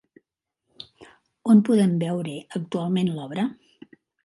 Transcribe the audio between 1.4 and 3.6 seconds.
On podem veure actualment l'obra?